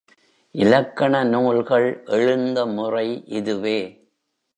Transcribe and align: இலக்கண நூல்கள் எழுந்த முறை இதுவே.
இலக்கண 0.55 1.23
நூல்கள் 1.23 2.03
எழுந்த 2.05 2.65
முறை 2.65 3.23
இதுவே. 3.27 3.79